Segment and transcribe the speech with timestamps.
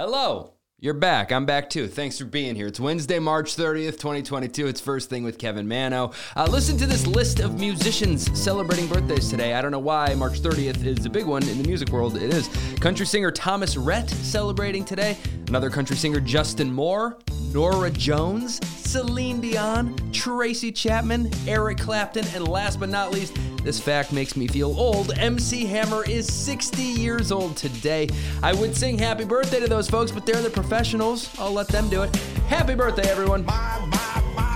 [0.00, 0.54] Hello.
[0.78, 1.30] You're back.
[1.30, 1.86] I'm back too.
[1.86, 2.68] Thanks for being here.
[2.68, 4.66] It's Wednesday, March 30th, 2022.
[4.66, 6.12] It's First Thing with Kevin Manno.
[6.34, 9.52] Uh, listen to this list of musicians celebrating birthdays today.
[9.52, 12.16] I don't know why March 30th is a big one in the music world.
[12.16, 12.48] It is.
[12.80, 15.18] Country singer Thomas Rhett celebrating today.
[15.48, 17.18] Another country singer Justin Moore.
[17.52, 18.60] Norah Jones,
[18.90, 24.48] Celine Dion, Tracy Chapman, Eric Clapton, and last but not least, this fact makes me
[24.48, 25.16] feel old.
[25.16, 28.08] MC Hammer is 60 years old today.
[28.42, 31.30] I would sing happy birthday to those folks, but they're the professionals.
[31.38, 32.16] I'll let them do it.
[32.48, 33.44] Happy birthday, everyone.
[33.44, 34.50] My, my, my,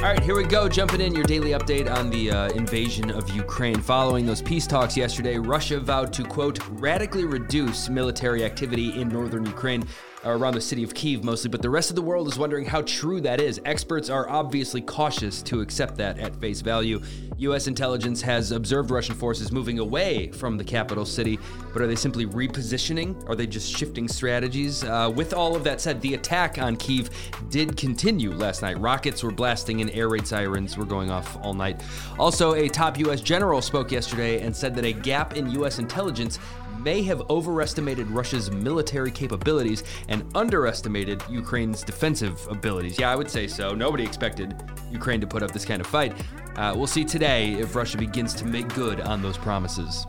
[0.00, 0.66] All right, here we go.
[0.66, 3.78] Jumping in your daily update on the uh, invasion of Ukraine.
[3.82, 9.44] Following those peace talks yesterday, Russia vowed to, quote, radically reduce military activity in northern
[9.44, 9.86] Ukraine
[10.24, 12.82] around the city of Kiev mostly, but the rest of the world is wondering how
[12.82, 13.60] true that is.
[13.64, 17.00] Experts are obviously cautious to accept that at face value.
[17.38, 17.66] U.S.
[17.66, 21.38] intelligence has observed Russian forces moving away from the capital city,
[21.72, 23.28] but are they simply repositioning?
[23.28, 24.84] Are they just shifting strategies?
[24.84, 27.08] Uh, with all of that said, the attack on Kiev
[27.48, 28.78] did continue last night.
[28.78, 31.80] Rockets were blasting and air raid sirens were going off all night.
[32.18, 33.22] Also, a top U.S.
[33.22, 35.78] general spoke yesterday and said that a gap in U.S.
[35.78, 36.38] intelligence
[36.82, 42.98] may have overestimated Russia's military capabilities and underestimated Ukraine's defensive abilities.
[42.98, 43.74] Yeah, I would say so.
[43.74, 44.54] Nobody expected
[44.90, 46.12] Ukraine to put up this kind of fight.
[46.56, 50.06] Uh, we'll see today if Russia begins to make good on those promises.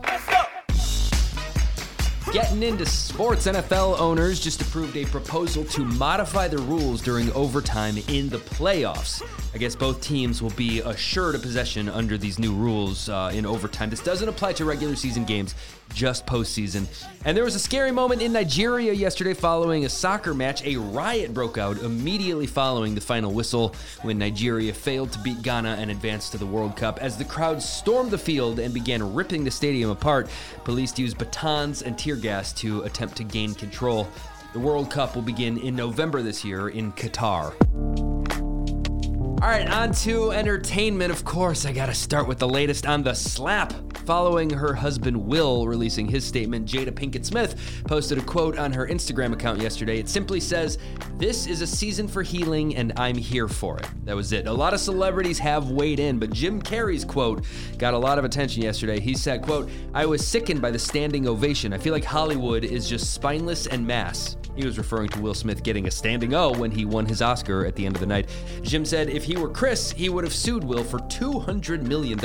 [2.32, 7.98] Getting into sports, NFL owners just approved a proposal to modify the rules during overtime
[8.08, 9.22] in the playoffs.
[9.54, 13.44] I guess both teams will be assured a possession under these new rules uh, in
[13.44, 13.90] overtime.
[13.90, 15.54] This doesn't apply to regular season games,
[15.92, 16.86] just postseason.
[17.26, 20.64] And there was a scary moment in Nigeria yesterday following a soccer match.
[20.64, 25.76] A riot broke out immediately following the final whistle when Nigeria failed to beat Ghana
[25.78, 26.98] and advance to the World Cup.
[27.02, 30.30] As the crowd stormed the field and began ripping the stadium apart,
[30.64, 34.08] police used batons and tear gas to attempt to gain control.
[34.52, 37.54] The World Cup will begin in November this year in Qatar.
[39.42, 41.10] All right, on to entertainment.
[41.10, 43.74] Of course, I gotta start with the latest on the slap.
[44.04, 48.88] Following her husband Will releasing his statement, Jada Pinkett Smith posted a quote on her
[48.88, 49.98] Instagram account yesterday.
[49.98, 50.78] It simply says,
[51.18, 53.86] This is a season for healing, and I'm here for it.
[54.04, 54.48] That was it.
[54.48, 57.44] A lot of celebrities have weighed in, but Jim Carrey's quote
[57.78, 58.98] got a lot of attention yesterday.
[58.98, 61.72] He said, quote, I was sickened by the standing ovation.
[61.72, 64.36] I feel like Hollywood is just spineless and mass.
[64.56, 67.64] He was referring to Will Smith getting a standing O when he won his Oscar
[67.64, 68.28] at the end of the night.
[68.62, 72.18] Jim said if he were Chris, he would have sued Will for $200 million.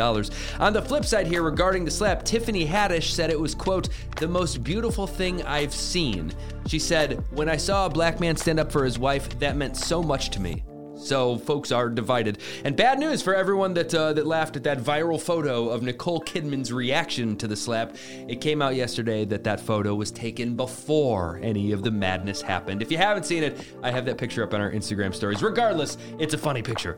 [0.60, 4.28] On the flip side here, regarding the slap, Tiffany Haddish said it was, quote, the
[4.28, 6.32] most beautiful thing I've seen.
[6.68, 9.78] She said, When I saw a black man stand up for his wife, that meant
[9.78, 10.64] so much to me.
[11.08, 12.40] So folks are divided.
[12.66, 16.22] And bad news for everyone that uh, that laughed at that viral photo of Nicole
[16.22, 17.96] Kidman's reaction to the slap.
[18.28, 22.82] It came out yesterday that that photo was taken before any of the madness happened.
[22.82, 25.42] If you haven't seen it, I have that picture up on our Instagram stories.
[25.42, 26.98] Regardless, it's a funny picture.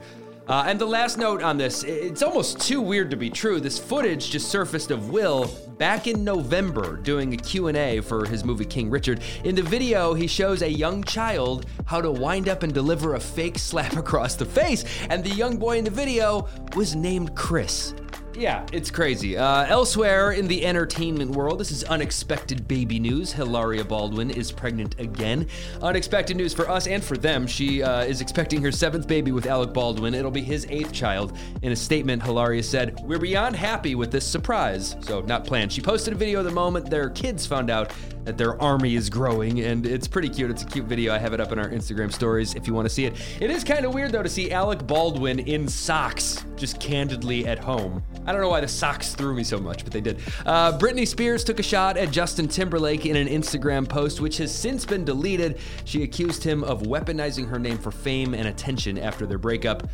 [0.49, 3.59] Uh, and the last note on this, it's almost too weird to be true.
[3.59, 5.45] This footage just surfaced of Will
[5.77, 9.21] back in November doing a Q&A for his movie King Richard.
[9.43, 13.19] In the video, he shows a young child how to wind up and deliver a
[13.19, 17.93] fake slap across the face, and the young boy in the video was named Chris.
[18.39, 19.35] Yeah, it's crazy.
[19.35, 23.33] Uh, elsewhere in the entertainment world, this is unexpected baby news.
[23.33, 25.45] Hilaria Baldwin is pregnant again.
[25.81, 27.45] Unexpected news for us and for them.
[27.45, 30.13] She uh, is expecting her seventh baby with Alec Baldwin.
[30.13, 31.37] It'll be his eighth child.
[31.63, 34.95] In a statement, Hilaria said, We're beyond happy with this surprise.
[35.01, 35.73] So, not planned.
[35.73, 37.91] She posted a video of the moment their kids found out
[38.29, 40.51] that their army is growing, and it's pretty cute.
[40.51, 41.11] It's a cute video.
[41.11, 43.15] I have it up in our Instagram stories if you want to see it.
[43.41, 47.57] It is kind of weird, though, to see Alec Baldwin in socks just candidly at
[47.57, 48.03] home.
[48.27, 50.19] I don't know why the socks threw me so much, but they did.
[50.45, 54.53] Uh, Britney Spears took a shot at Justin Timberlake in an Instagram post, which has
[54.53, 55.57] since been deleted.
[55.85, 59.89] She accused him of weaponizing her name for fame and attention after their breakup.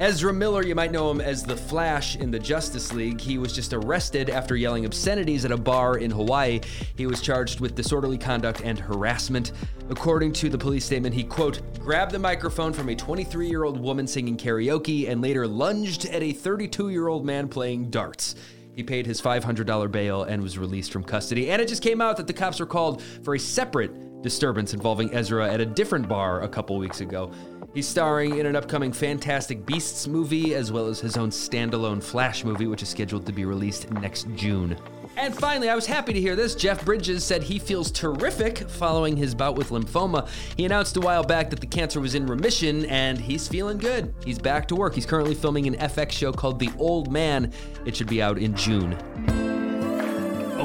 [0.00, 3.20] Ezra Miller, you might know him as the Flash in the Justice League.
[3.20, 6.60] He was just arrested after yelling obscenities at a bar in Hawaii.
[6.96, 9.52] He was charged with disorderly conduct and harassment.
[9.90, 13.78] According to the police statement, he, quote, grabbed the microphone from a 23 year old
[13.78, 18.34] woman singing karaoke and later lunged at a 32 year old man playing darts.
[18.74, 21.52] He paid his $500 bail and was released from custody.
[21.52, 25.14] And it just came out that the cops were called for a separate disturbance involving
[25.14, 27.30] Ezra at a different bar a couple weeks ago.
[27.74, 32.44] He's starring in an upcoming Fantastic Beasts movie, as well as his own standalone Flash
[32.44, 34.76] movie, which is scheduled to be released next June.
[35.16, 36.54] And finally, I was happy to hear this.
[36.54, 40.28] Jeff Bridges said he feels terrific following his bout with lymphoma.
[40.56, 44.14] He announced a while back that the cancer was in remission and he's feeling good.
[44.24, 44.94] He's back to work.
[44.94, 47.52] He's currently filming an FX show called The Old Man.
[47.84, 48.96] It should be out in June.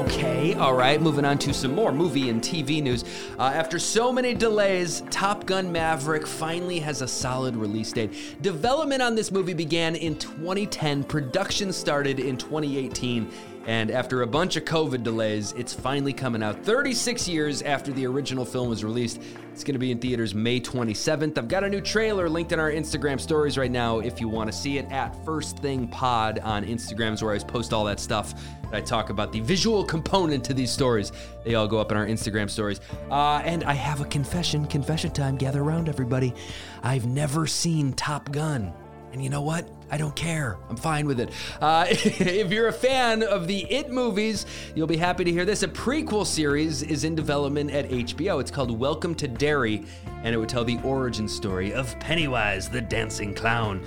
[0.00, 3.04] Okay, all right, moving on to some more movie and TV news.
[3.38, 8.40] Uh, after so many delays, Top Gun Maverick finally has a solid release date.
[8.40, 13.30] Development on this movie began in 2010, production started in 2018.
[13.70, 18.04] And after a bunch of COVID delays, it's finally coming out 36 years after the
[18.04, 19.20] original film was released.
[19.52, 21.38] It's going to be in theaters May 27th.
[21.38, 24.50] I've got a new trailer linked in our Instagram stories right now if you want
[24.50, 28.34] to see it at First Thing Pod on Instagrams, where I post all that stuff.
[28.72, 31.12] I talk about the visual component to these stories.
[31.44, 32.80] They all go up in our Instagram stories.
[33.08, 34.66] Uh, and I have a confession.
[34.66, 35.36] Confession time.
[35.36, 36.34] Gather around, everybody.
[36.82, 38.72] I've never seen Top Gun.
[39.12, 39.68] And you know what?
[39.90, 40.56] I don't care.
[40.68, 41.30] I'm fine with it.
[41.60, 45.62] Uh, if you're a fan of the It movies, you'll be happy to hear this.
[45.62, 48.40] A prequel series is in development at HBO.
[48.40, 49.84] It's called Welcome to Derry,
[50.22, 53.84] and it would tell the origin story of Pennywise, the dancing clown.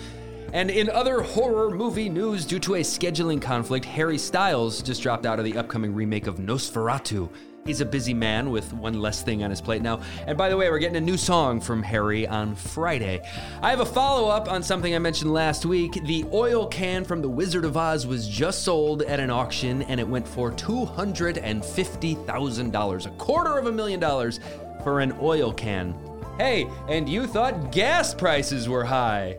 [0.51, 5.25] And in other horror movie news, due to a scheduling conflict, Harry Styles just dropped
[5.25, 7.29] out of the upcoming remake of Nosferatu.
[7.65, 10.01] He's a busy man with one less thing on his plate now.
[10.27, 13.21] And by the way, we're getting a new song from Harry on Friday.
[13.62, 15.94] I have a follow up on something I mentioned last week.
[16.06, 19.98] The oil can from The Wizard of Oz was just sold at an auction and
[20.00, 24.39] it went for $250,000, a quarter of a million dollars
[24.83, 25.95] for an oil can.
[26.38, 29.38] Hey, and you thought gas prices were high.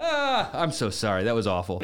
[0.00, 1.24] Ah, I'm so sorry.
[1.24, 1.82] That was awful.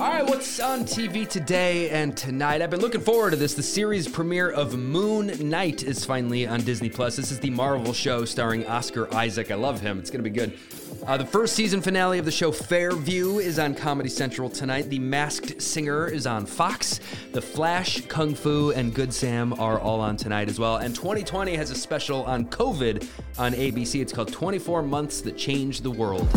[0.00, 2.62] All right, what's on TV today and tonight?
[2.62, 3.54] I've been looking forward to this.
[3.54, 7.16] The series premiere of Moon Knight is finally on Disney Plus.
[7.16, 9.50] This is the Marvel show starring Oscar Isaac.
[9.50, 9.98] I love him.
[9.98, 10.56] It's going to be good.
[11.04, 14.88] Uh, the first season finale of the show Fairview is on Comedy Central tonight.
[14.88, 17.00] The Masked Singer is on Fox.
[17.32, 20.76] The Flash, Kung Fu, and Good Sam are all on tonight as well.
[20.76, 23.04] And 2020 has a special on COVID
[23.36, 24.00] on ABC.
[24.00, 26.28] It's called 24 Months That Changed the World.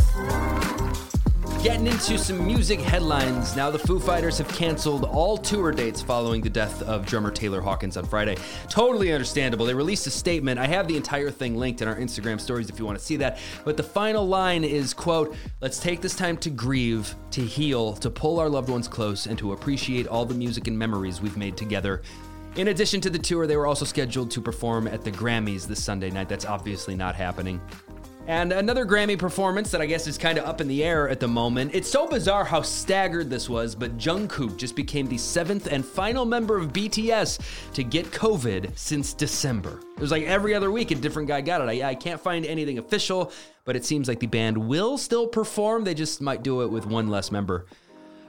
[1.64, 3.56] Getting into some music headlines.
[3.56, 7.62] Now, the Foo Fighters have canceled all tour dates following the death of drummer Taylor
[7.62, 8.36] Hawkins on Friday.
[8.68, 9.68] Totally understandable.
[9.68, 10.60] They released a statement.
[10.60, 13.16] I have the entire thing linked in our Instagram stories if you want to see
[13.18, 13.38] that.
[13.64, 18.10] But the final line is, quote, "Let's take this time to grieve, to heal, to
[18.10, 21.58] pull our loved ones close, and to appreciate all the music and memories we've made
[21.58, 22.02] together."
[22.56, 25.84] In addition to the tour, they were also scheduled to perform at the Grammys this
[25.84, 26.28] Sunday night.
[26.28, 27.62] That's obviously not happening.
[28.28, 31.20] And another Grammy performance that I guess is kind of up in the air at
[31.20, 31.72] the moment.
[31.74, 36.24] It's so bizarre how staggered this was, but Jungkook just became the seventh and final
[36.24, 39.80] member of BTS to get COVID since December.
[39.96, 41.84] It was like every other week a different guy got it.
[41.84, 43.32] I, I can't find anything official,
[43.66, 45.84] but it seems like the band will still perform.
[45.84, 47.66] They just might do it with one less member.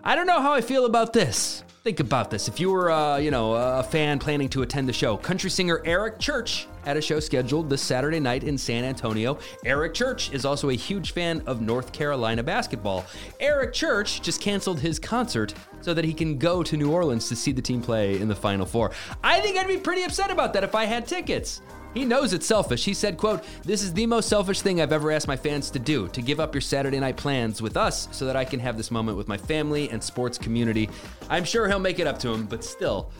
[0.04, 1.62] I don't know how I feel about this.
[1.84, 2.48] Think about this.
[2.48, 5.80] If you were, uh, you know, a fan planning to attend the show, country singer
[5.84, 9.38] Eric Church had a show scheduled this Saturday night in San Antonio.
[9.64, 13.04] Eric Church is also a huge fan of North Carolina basketball.
[13.38, 17.36] Eric Church just canceled his concert so that he can go to New Orleans to
[17.36, 18.92] see the team play in the Final Four.
[19.22, 21.60] I think I'd be pretty upset about that if I had tickets.
[21.94, 22.84] He knows it's selfish.
[22.84, 25.78] He said, quote, This is the most selfish thing I've ever asked my fans to
[25.78, 28.78] do, to give up your Saturday night plans with us so that I can have
[28.78, 30.88] this moment with my family and sports community.
[31.28, 33.10] I'm sure he'll make it up to him, but still.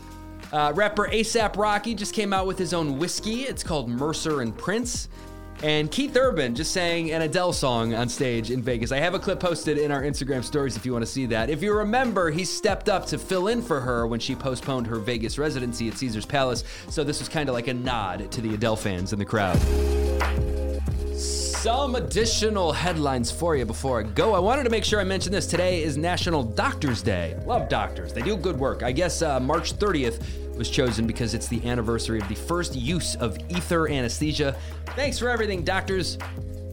[0.52, 3.42] Uh, rapper ASAP Rocky just came out with his own whiskey.
[3.42, 5.08] It's called Mercer and Prince.
[5.62, 8.90] And Keith Urban just sang an Adele song on stage in Vegas.
[8.90, 11.50] I have a clip posted in our Instagram stories if you want to see that.
[11.50, 14.96] If you remember, he stepped up to fill in for her when she postponed her
[14.96, 16.64] Vegas residency at Caesars Palace.
[16.88, 19.56] So this was kind of like a nod to the Adele fans in the crowd.
[21.16, 24.34] Some additional headlines for you before I go.
[24.34, 25.46] I wanted to make sure I mentioned this.
[25.46, 27.40] Today is National Doctors Day.
[27.46, 28.82] Love doctors, they do good work.
[28.82, 30.24] I guess uh, March 30th
[30.56, 34.56] was chosen because it's the anniversary of the first use of ether anesthesia.
[34.96, 36.18] Thanks for everything, doctors.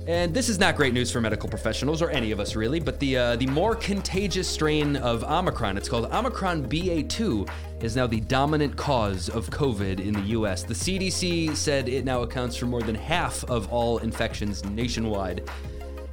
[0.08, 3.00] And this is not great news for medical professionals or any of us really, but
[3.00, 7.48] the uh, the more contagious strain of Omicron, it's called Omicron BA2,
[7.84, 10.64] is now the dominant cause of COVID in the US.
[10.64, 15.48] The CDC said it now accounts for more than half of all infections nationwide.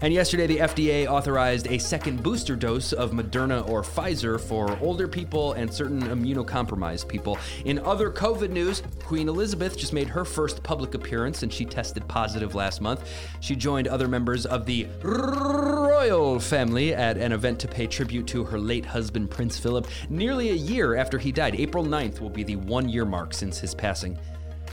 [0.02, 5.08] And yesterday, the FDA authorized a second booster dose of Moderna or Pfizer for older
[5.08, 7.38] people and certain immunocompromised people.
[7.64, 12.06] In other COVID news, Queen Elizabeth just made her first public appearance and she tested
[12.08, 13.08] positive last month.
[13.40, 18.44] She joined other members of the royal family at an event to pay tribute to
[18.44, 21.54] her late husband, Prince Philip, nearly a year after he died.
[21.54, 24.18] April 9th will be the one year mark since his passing.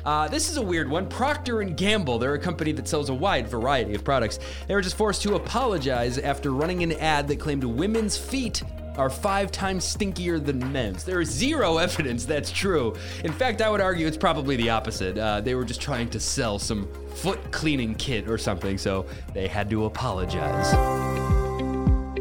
[0.06, 1.08] Uh, this is a weird one.
[1.08, 4.40] Procter and Gamble, they're a company that sells a wide variety of products.
[4.68, 8.64] They were just forced to apologize after running an ad that claimed women's feet
[8.98, 11.04] are five times stinkier than men's.
[11.04, 12.96] There is zero evidence that's true.
[13.24, 15.18] In fact, I would argue it's probably the opposite.
[15.18, 19.48] Uh, they were just trying to sell some foot cleaning kit or something, so they
[19.48, 21.23] had to apologize.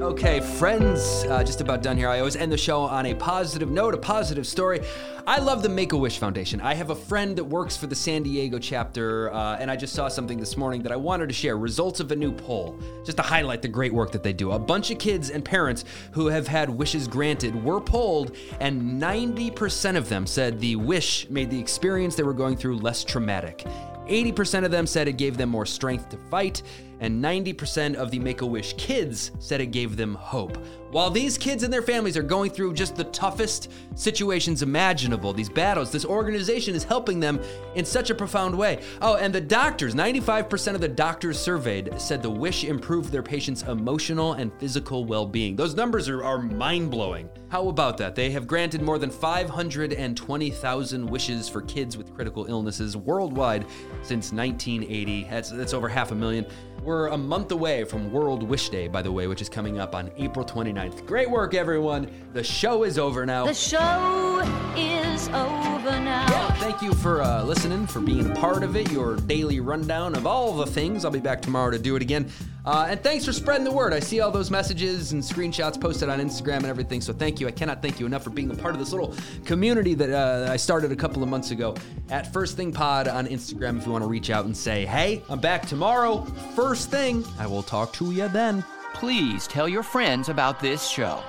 [0.02, 2.08] Okay, friends, uh, just about done here.
[2.08, 4.80] I always end the show on a positive note, a positive story.
[5.28, 6.60] I love the Make a Wish Foundation.
[6.60, 9.94] I have a friend that works for the San Diego chapter, uh, and I just
[9.94, 11.56] saw something this morning that I wanted to share.
[11.56, 14.50] Results of a new poll, just to highlight the great work that they do.
[14.50, 19.96] A bunch of kids and parents who have had wishes granted were polled, and 90%
[19.96, 23.64] of them said the wish made the experience they were going through less traumatic.
[24.08, 26.62] 80% of them said it gave them more strength to fight,
[27.02, 30.56] and 90% of the Make a Wish kids said it gave them hope.
[30.92, 35.48] While these kids and their families are going through just the toughest situations imaginable, these
[35.48, 37.40] battles, this organization is helping them
[37.74, 38.82] in such a profound way.
[39.00, 43.62] Oh, and the doctors 95% of the doctors surveyed said the wish improved their patients'
[43.62, 45.56] emotional and physical well being.
[45.56, 47.28] Those numbers are, are mind blowing.
[47.48, 48.14] How about that?
[48.14, 53.66] They have granted more than 520,000 wishes for kids with critical illnesses worldwide
[54.02, 55.24] since 1980.
[55.24, 56.46] That's, that's over half a million.
[56.84, 59.94] We're a month away from World Wish Day, by the way, which is coming up
[59.94, 61.06] on April 29th.
[61.06, 62.10] Great work, everyone.
[62.32, 63.46] The show is over now.
[63.46, 64.40] The show
[64.76, 66.26] is over now.
[66.28, 70.14] Yeah, thank you for uh, listening, for being a part of it, your daily rundown
[70.14, 71.04] of all the things.
[71.04, 72.30] I'll be back tomorrow to do it again.
[72.64, 73.92] Uh, and thanks for spreading the word.
[73.92, 77.00] I see all those messages and screenshots posted on Instagram and everything.
[77.00, 77.48] So thank you.
[77.48, 79.14] I cannot thank you enough for being a part of this little
[79.44, 81.74] community that uh, I started a couple of months ago
[82.10, 83.78] at First Thing Pod on Instagram.
[83.78, 86.24] If you want to reach out and say, hey, I'm back tomorrow.
[86.54, 88.64] First thing, I will talk to you then.
[88.94, 91.22] Please tell your friends about this show.